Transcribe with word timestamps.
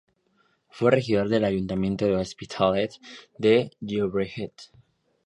Fue 0.71 0.89
regidor 0.89 1.29
del 1.29 1.43
ayuntamiento 1.45 2.05
de 2.07 2.15
Hospitalet 2.15 2.93
de 3.37 3.69
Llobregat. 3.81 4.51